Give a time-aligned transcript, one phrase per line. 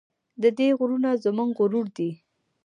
[0.41, 2.09] د دې غرونه زموږ غرور دی